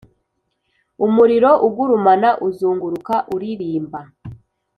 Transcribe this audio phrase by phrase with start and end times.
[1.05, 3.99] umuriro ugurumana uzunguruka uririmba,